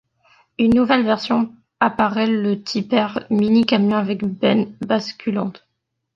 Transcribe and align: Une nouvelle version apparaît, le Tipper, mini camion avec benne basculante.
Une 0.57 0.73
nouvelle 0.73 1.03
version 1.03 1.53
apparaît, 1.79 2.25
le 2.25 2.59
Tipper, 2.63 3.05
mini 3.29 3.67
camion 3.67 3.97
avec 3.97 4.25
benne 4.25 4.75
basculante. 4.83 5.67